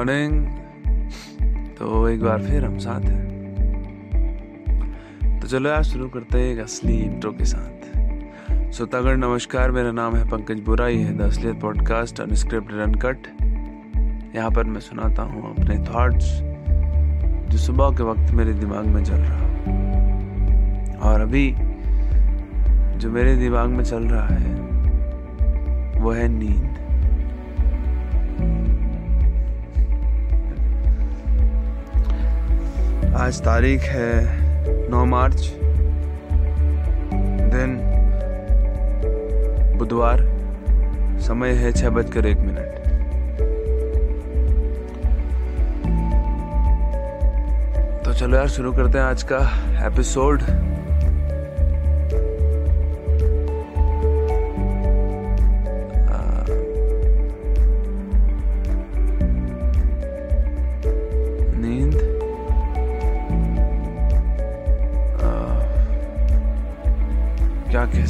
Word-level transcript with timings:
Morning 0.00 1.74
तो 1.76 2.08
एक 2.08 2.22
बार 2.22 2.42
फिर 2.42 2.64
हम 2.64 2.76
साथ 2.78 3.00
हैं। 3.00 3.24
तो 5.40 5.48
चलो 5.48 5.70
आज 5.70 5.84
शुरू 5.84 6.08
करते 6.08 6.38
हैं 6.38 6.52
एक 6.52 6.58
असली 6.58 6.96
इंट्रो 6.96 7.32
के 7.32 7.44
साथ। 7.44 8.70
श्रोतागढ़ 8.72 9.16
नमस्कार, 9.16 9.70
मेरा 9.70 9.90
नाम 9.92 10.16
है 10.16 10.24
पंकज 10.28 10.60
बुरा, 10.60 10.86
ये 10.88 11.02
है 11.02 11.16
द 11.18 11.20
असलियत 11.22 11.60
पॉडकास्ट 11.60 12.20
अनस्क्रिप्टेड 12.20 12.80
अनकट 12.80 13.26
यहाँ 14.36 14.50
पर 14.50 14.64
मैं 14.64 14.80
सुनाता 14.80 15.22
हूँ 15.22 15.50
अपने 15.50 15.76
थॉट्स 15.84 16.26
जो 17.52 17.58
सुबह 17.58 17.96
के 17.98 18.02
वक्त 18.02 18.32
मेरे 18.32 18.52
दिमाग 18.54 18.86
में 18.86 19.04
चल 19.04 19.20
रहा 19.20 19.46
और 21.10 21.20
अभी 21.20 21.46
जो 22.98 23.10
मेरे 23.10 23.36
दिमाग 23.36 23.68
में 23.68 23.84
चल 23.84 24.08
रहा 24.08 24.26
है, 24.26 24.54
वो 26.00 26.10
है 26.10 26.28
नींद। 26.28 26.88
आज 33.20 33.40
तारीख 33.40 33.80
है 33.80 34.10
9 34.90 35.04
मार्च। 35.04 35.52
दिन 37.52 37.76
बुधवार। 39.78 40.20
समय 41.20 41.50
है 41.50 41.72
छह 41.72 41.90
बजकर 41.90 42.26
एक 42.26 42.38
मिनट। 42.38 42.78
तो 48.04 48.12
चलो 48.12 48.36
यार, 48.36 48.48
शुरू 48.48 48.72
करते 48.72 48.98
हैं 48.98 49.04
आज 49.04 49.22
का 49.22 49.38
एपिसोड 49.86 50.42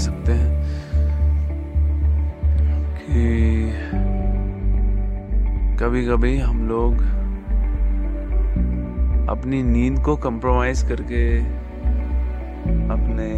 सकते 0.00 0.32
हैं 0.32 0.50
कि 2.96 3.22
कभी 5.76 6.04
कभी 6.06 6.38
हम 6.38 6.68
लोग 6.68 6.94
अपनी 9.30 9.62
नींद 9.62 9.98
को 9.98 10.16
कंप्रोमाइज 10.16 10.82
करके 10.82 11.38
अपने 12.90 13.28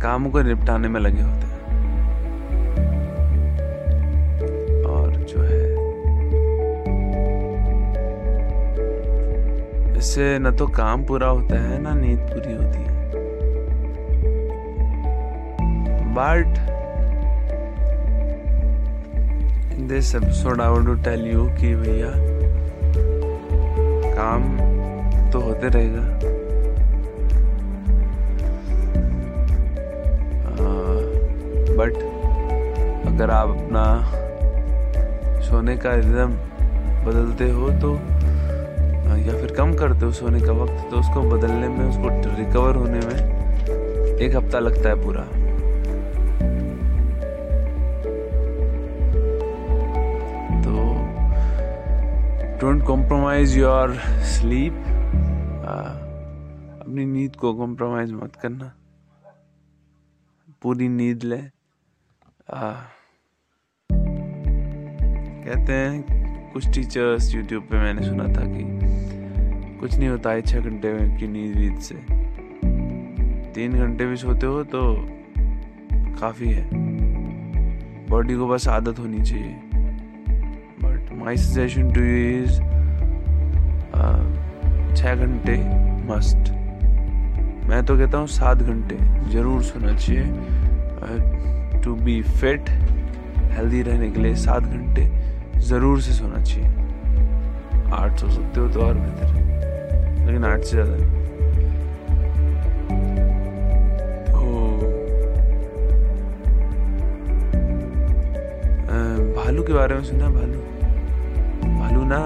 काम 0.00 0.28
को 0.30 0.42
निपटाने 0.42 0.88
में 0.88 1.00
लगे 1.00 1.22
होते 1.22 1.46
हैं। 1.46 1.56
और 4.84 5.16
जो 5.22 5.42
है, 5.42 5.62
इससे 9.98 10.38
न 10.38 10.56
तो 10.56 10.66
काम 10.66 11.04
पूरा 11.04 11.28
होता 11.28 11.60
है, 11.60 11.82
ना 11.82 11.94
नींद 11.94 12.18
पूरी 12.18 12.54
होती 12.54 12.78
है। 12.78 12.97
But 16.18 16.56
in 19.72 19.86
this 19.86 20.14
episode, 20.14 20.58
I 20.58 20.68
want 20.70 20.88
to 20.90 20.96
tell 21.04 21.20
you 21.20 21.44
कि 21.58 21.74
भैया 21.82 22.10
काम 24.16 24.42
तो 25.32 25.40
होते 25.40 25.68
रहेगा। 25.76 26.02
बट 31.78 31.94
अगर 33.12 33.30
आप 33.30 33.48
अपना 33.48 33.84
सोने 35.48 35.76
का 35.76 35.94
रिदम 35.94 36.36
बदलते 37.06 37.50
हो 37.50 37.70
तो 37.82 37.94
या 39.26 39.40
फिर 39.40 39.54
कम 39.58 39.74
करते 39.76 40.04
हो 40.04 40.12
सोने 40.12 40.40
का 40.40 40.52
वक्त 40.64 40.90
तो 40.90 41.00
उसको 41.00 41.28
बदलने 41.30 41.68
में 41.68 41.84
उसको 41.88 42.36
रिकवर 42.38 42.76
होने 42.76 43.06
में 43.06 44.18
एक 44.18 44.36
हफ़्ता 44.36 44.58
लगता 44.58 44.88
है 44.88 45.02
पूरा। 45.04 45.37
डोंट 52.60 52.82
कॉम्प्रोमाइज 52.86 53.56
योर 53.58 53.94
स्लीप 54.28 54.72
अपनी 56.80 57.04
नींद 57.06 57.36
को 57.36 57.52
कॉम्प्रोमाइज 57.54 58.12
मत 58.12 58.36
करना। 58.36 58.72
पूरी 60.62 60.88
नींद 60.88 61.22
ले। 61.22 61.36
uh, 61.36 62.78
कहते 65.44 65.72
हैं 65.72 66.52
कुछ 66.52 66.66
टीचर्स 66.74 67.34
यूट्यूब 67.34 67.62
पे 67.62 67.76
मैंने 67.76 68.06
सुना 68.06 68.24
था 68.24 68.44
कि 68.46 69.78
कुछ 69.78 69.94
नहीं 69.94 70.08
होता 70.08 70.30
है 70.30 70.42
छः 70.42 70.60
घंटे 70.60 70.92
की 71.18 71.28
नींद 71.28 71.56
वीद 71.56 71.78
से। 71.80 71.94
तीन 73.54 73.78
घंटे 73.78 74.06
भी 74.06 74.16
सोते 74.16 74.46
हो 74.46 74.64
तो 74.64 74.82
काफ़ी 76.20 76.48
है। 76.48 76.68
बॉडी 78.08 78.36
को 78.36 78.48
बस 78.48 78.68
आदत 78.68 78.98
होनी 78.98 79.22
चाहिए। 79.22 79.67
My 81.18 81.36
suggestion 81.36 81.90
to 81.92 82.00
you 82.00 82.42
is 82.42 82.60
छः 84.96 85.14
घंटे 85.14 85.56
मस्ट 86.06 86.50
मैं 87.68 87.84
तो 87.86 87.96
कहता 87.98 88.18
हूँ 88.18 88.26
सात 88.28 88.58
घंटे 88.62 88.96
ज़रूर 89.32 89.62
सोना 89.62 89.94
चाहिए। 89.94 90.24
टू 91.84 91.94
बी 91.96 92.22
फिट 92.22 92.70
हेल्दी 93.52 93.82
रहने 93.82 94.10
के 94.10 94.20
लिए 94.20 94.34
सात 94.36 94.62
घंटे 94.62 95.08
ज़रूर 95.68 96.00
से 96.00 96.12
सोना 96.12 96.42
चाहिए। 96.42 96.68
आठ 97.94 98.18
सो 98.20 98.30
सकते 98.30 98.60
हो 98.60 98.68
तो 98.68 98.80
और 98.80 98.94
बेहतर 98.94 99.26
है, 99.26 100.26
लेकिन 100.26 100.44
आठ 100.44 100.62
से 100.62 100.70
ज़्यादा 100.70 100.94
नहीं। 100.94 101.06
तो 104.32 104.40
भालू 109.36 109.62
के 109.62 109.72
बारे 109.72 109.94
में 109.94 110.02
सुना 110.04 110.28
भालू? 110.30 110.62
ना, 112.08 112.18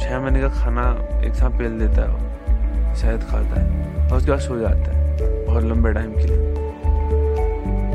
छह 0.00 0.20
महीने 0.20 0.40
का 0.40 0.48
खाना 0.50 0.84
एक 1.26 1.34
साथ 1.34 1.58
पेल 1.58 1.78
देता 1.78 2.02
है 2.02 2.08
वो 2.08 2.94
शहद 2.94 3.22
खाता 3.22 3.60
है, 3.60 4.08
और 4.08 4.16
उसके 4.16 4.30
बाद 4.30 4.40
सो 4.40 4.58
जाता 4.58 4.92
है, 4.92 5.44
बहुत 5.46 5.64
लंबे 5.64 5.92
टाइम 5.92 6.12
के 6.12 6.26
लिए। 6.26 6.38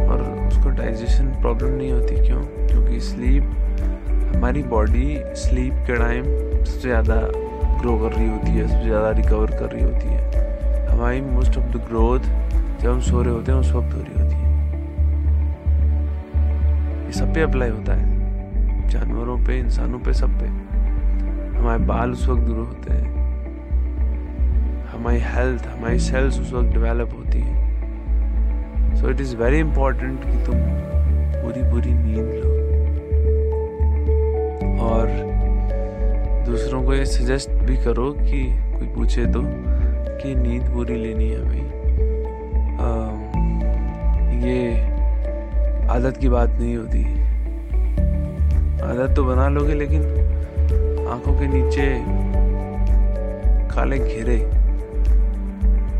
और 0.07 0.21
उसको 0.47 0.69
डाइजेशन 0.69 1.25
प्रॉब्लम 1.41 1.69
नहीं 1.69 1.91
होती 1.91 2.15
क्यों? 2.27 2.41
क्योंकि 2.67 2.99
स्लीप 2.99 3.43
हमारी 4.35 4.63
बॉडी 4.63 5.17
स्लीप 5.35 5.83
के 5.87 5.97
टाइम 5.97 6.23
सबसे 6.23 6.79
ज़्यादा 6.79 7.15
ग्रो 7.81 7.97
कर 7.97 8.15
रही 8.15 8.29
होती 8.29 8.51
है, 8.51 8.67
सबसे 8.67 8.87
ज़्यादा 8.87 9.09
रिकवर 9.11 9.51
कर 9.51 9.71
रही 9.71 9.83
होती 9.83 10.07
है। 10.07 10.87
हमारी 10.87 11.21
मोस्ट 11.21 11.57
ऑफ़ 11.57 11.65
द 11.67 11.85
ग्रोथ 11.87 12.19
जब 12.81 12.89
हम 12.89 12.99
सो 13.01 13.21
रहे 13.21 13.33
होते 13.33 13.51
हैं, 13.51 13.59
उस 13.59 13.71
वक्त 13.71 13.93
हो 13.93 14.01
रही 14.01 14.21
होती 14.21 14.35
है। 14.35 14.41
ये 17.05 17.11
सब 17.11 17.33
पे 17.33 17.41
अप्लाई 17.41 17.69
होता 17.69 17.93
है। 17.93 18.89
जानवरों 18.89 19.37
पे, 19.45 19.59
इंसानों 19.59 19.99
पे, 19.99 20.13
सब 20.13 20.39
पे। 20.39 20.62
हमारे 21.63 21.83
बाल 21.83 22.11
उस 22.11 22.27
वक्त 22.27 22.41
ग्रो 22.41 22.63
होते 22.63 22.93
हैं। 22.93 23.09
हमारी 24.85 25.19
हेल्थ 25.19 25.67
हमारी 25.67 25.99
सेल्स 25.99 26.39
उस 26.39 26.53
वक्त 26.53 26.73
डेवलप 26.73 27.13
होती 27.17 27.39
है। 27.39 28.95
So 28.95 29.09
it 29.09 29.21
is 29.21 29.35
very 29.37 29.59
important 29.59 30.25
कि 30.25 30.37
तुम 30.45 30.55
पूरी 31.35 31.61
पूरी 31.71 31.93
नींद 31.93 32.33
लो। 32.33 32.49
और 34.79 35.07
दूसरों 36.45 36.83
को 36.83 36.93
ये 36.93 37.05
सजेस्ट 37.05 37.49
भी 37.49 37.77
करो 37.77 38.11
कि 38.11 38.43
कोई 38.73 38.87
पूछे 38.87 39.25
तो 39.25 39.41
कि 39.43 40.35
नींद 40.35 40.63
पूरी 40.63 40.95
लेनी 40.95 41.29
है 41.29 41.43
भाई। 41.43 41.63
ये 44.43 44.59
आदत 45.87 46.17
की 46.17 46.29
बात 46.29 46.49
नहीं 46.49 46.75
होती। 46.75 47.03
आदत 48.83 49.15
तो 49.15 49.23
बना 49.23 49.47
लोगे 49.49 49.73
लेकिन 49.73 50.01
आँखों 51.05 51.33
के 51.39 51.47
नीचे 51.47 51.85
काले 53.73 53.97
घेरे, 53.99 54.37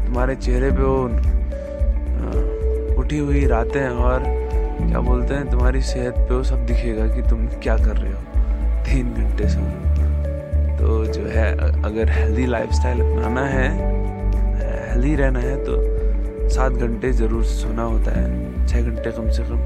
तुम्हारे 0.06 0.36
चेहरे 0.38 0.70
पे 0.72 0.84
वो 0.84 0.98
उठी 3.02 3.18
हुई 3.18 3.46
रातें 3.48 3.88
और 3.88 4.24
क्या 4.24 5.00
बोलते 5.02 5.34
हैं, 5.34 5.50
तुम्हारी 5.52 5.82
सेहत 5.84 6.16
पे 6.20 6.34
वो 6.34 6.44
सब 6.44 6.66
दिखेगा 6.66 7.08
कि 7.08 7.22
तुम 7.30 7.46
क्या 7.64 7.76
कर 7.78 7.98
रहे 7.98 8.12
हो 8.14 8.20
तीन 8.86 9.14
घंटे 9.14 9.48
से। 9.50 9.60
तो 10.78 11.06
जो 11.08 11.26
है, 11.26 11.52
अगर 11.84 12.10
हेल्दी 12.12 12.46
लाइफस्टाइल 12.46 13.02
अपनाना 13.02 13.46
है 13.48 13.68
हेल्दी 14.90 15.16
रहना 15.16 15.40
है 15.40 15.56
तो 15.66 15.74
सात 16.50 16.72
घंटे 16.74 17.12
ज़रूर 17.14 17.44
सोना 17.46 17.84
होता 17.84 18.12
है। 18.12 18.66
छः 18.68 18.82
घंटे 18.82 19.12
कम 19.12 19.30
से 19.30 19.44
कम, 19.44 19.60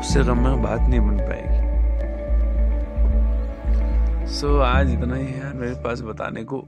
उससे 0.00 0.24
कम 0.24 0.38
में 0.38 0.62
बात 0.62 0.80
नहीं 0.80 1.00
बन 1.00 1.16
पाएगी। 1.18 1.57
सो 4.28 4.46
so, 4.46 4.62
आज 4.62 4.92
इतना 4.92 5.16
ही 5.16 5.26
है 5.26 5.52
मेरे 5.58 5.74
पास 5.74 6.00
बताने 6.00 6.42
को 6.44 6.60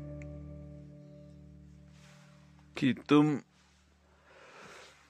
कि 2.77 2.93
तुम 3.09 3.35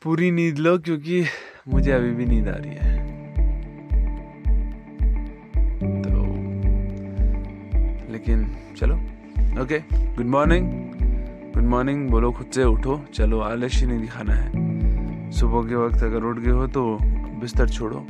पूरी 0.02 0.31
नींद 0.31 0.58
लो 0.58 0.79
क्योंकि 0.79 1.25
मुझे 1.69 1.93
अभी 1.93 2.11
भी 2.11 2.26
नींद 2.26 2.49
आ 2.49 2.55
रही 2.55 2.75
है। 2.75 2.99
तो 6.02 6.11
लेकिन 8.12 8.44
चलो 8.76 8.96
okay 9.62 9.79
good 10.17 10.26
morning 10.26 10.70
good 11.55 11.64
morning 11.64 12.08
बोलो 12.11 12.32
खुद 12.32 12.50
से 12.55 12.64
उठो 12.64 13.00
चलो 13.14 13.41
आलस्य 13.41 13.87
नहीं 13.87 14.00
दिखाना 14.00 14.35
है। 14.35 15.31
सुबह 15.31 15.69
के 15.69 15.75
वक्त 15.75 16.03
अगर 16.03 16.25
उठ 16.25 16.38
गए 16.38 16.50
हो 16.50 16.67
तो 16.67 16.99
बिस्तर 17.41 17.69
छोड़ो। 17.69 18.06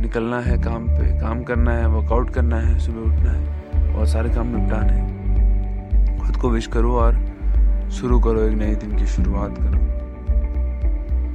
निकलना 0.00 0.40
है 0.40 0.56
काम 0.58 0.86
पे, 0.88 1.06
काम 1.20 1.42
करना 1.42 1.72
है 1.72 1.86
वर्कआउट 1.88 2.30
करना 2.30 2.60
है, 2.60 2.78
सुबह 2.78 3.00
उठना 3.00 3.32
है 3.32 3.94
और 3.94 4.06
सारे 4.06 4.30
काम 4.30 4.56
निपटाने 4.56 4.92
हैं। 4.92 6.18
खुद 6.18 6.36
को 6.36 6.50
विश 6.50 6.66
करो 6.66 6.92
और 6.96 7.14
शुरू 7.90 8.18
करो 8.20 8.42
एक 8.42 8.56
नए 8.58 8.74
दिन 8.74 8.96
की 8.96 9.06
शुरुआत 9.06 9.58
करो। 9.58 9.86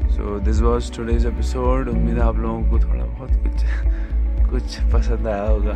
So 0.10 0.40
this 0.40 0.62
was 0.62 0.92
today's 0.98 1.26
episode 1.26 1.90
उम्मीद 1.90 2.16
है 2.16 2.22
आप 2.22 2.38
लोगों 2.38 2.62
को 2.72 2.80
थोड़ा 2.80 3.06
बहुत 3.06 3.32
कुछ 3.44 3.58
कुछ 4.52 4.80
पसंद 4.94 5.28
आया 5.28 5.44
होगा। 5.44 5.74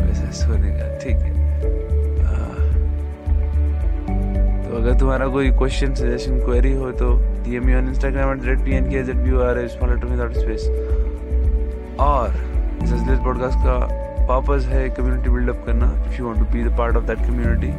वैसे 0.00 0.32
सोने 0.32 0.70
का, 0.70 0.96
ठीक 0.98 1.16
है। 1.16 1.34
तो 4.62 4.76
अगर 4.76 4.98
तुम्हारा 4.98 5.26
कोई 5.26 5.50
क्वेश्चन 5.50 5.94
सजेशन 5.94 6.38
क्वेरी 6.40 6.72
हो 6.72 6.90
तो 6.92 7.14
DM 7.44 7.66
me 7.66 7.74
on 7.74 7.88
Instagram 7.88 8.32
at 8.32 8.44
red 8.44 8.64
P 8.64 8.72
N 8.72 8.90
K 8.90 9.02
Z 9.02 9.16
B 9.16 9.30
R 9.42 9.58
without 10.04 10.32
space 10.32 10.68
और 12.00 12.32
जजलेस 12.82 13.18
पॉडकास्ट 13.18 13.58
का 13.58 13.78
पर्पस 14.28 14.66
है 14.66 14.88
कम्युनिटी 14.90 15.30
बिल्डअप 15.30 15.62
करना। 15.66 15.86
If 16.06 16.18
you 16.20 16.26
want 16.26 16.38
to 16.38 16.44
be 16.44 16.64
the 16.64 16.76
part 16.78 16.96
of 16.96 17.04
that 17.04 17.18
community 17.18 17.72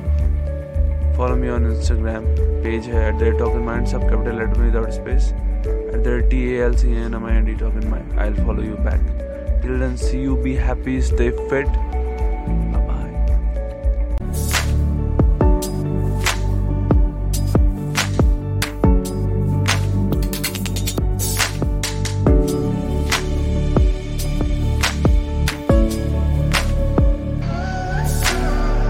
follow 1.18 1.36
me 1.36 1.50
on 1.50 1.66
Instagram 1.66 2.26
page 2.64 2.86
है 2.86 3.08
at 3.10 3.16
the 3.16 3.38
talk 3.40 3.56
in 3.56 3.64
mind 3.64 3.88
सब 3.88 4.10
capital 4.10 4.38
letter 4.40 4.62
without 4.62 4.90
space 4.92 5.32
at 5.34 6.02
the 6.08 6.20
T 6.30 6.42
A 6.50 6.58
L 6.66 6.76
C 6.76 6.92
N 6.96 7.14
M 7.14 7.26
I 7.26 7.38
N 7.38 7.46
D 7.46 7.56
talk 7.56 7.84
in 7.84 7.90
mind 7.90 8.20
I 8.20 8.30
will 8.30 8.46
follow 8.46 8.64
you 8.64 8.76
back 8.80 9.62
till 9.62 9.80
then 9.80 9.96
see 9.96 10.24
you 10.24 10.36
be 10.36 10.54
happy 10.66 11.02
stay 11.02 11.30
fit 11.50 11.68